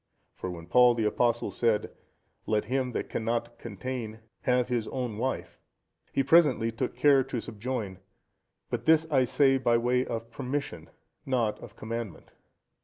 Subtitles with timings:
[0.33, 1.91] For when Paul the Apostle said,
[2.47, 5.59] "Let him that cannot contain have his own wife;"
[6.11, 7.99] he presently took care to subjoin,
[8.71, 10.89] "But this I say by way of permission,
[11.23, 12.31] not of commandment."